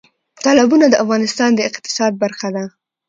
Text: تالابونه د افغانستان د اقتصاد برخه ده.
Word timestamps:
تالابونه 0.43 0.85
د 0.89 0.95
افغانستان 1.03 1.49
د 1.55 1.59
اقتصاد 1.69 2.11
برخه 2.23 2.47
ده. 2.55 2.63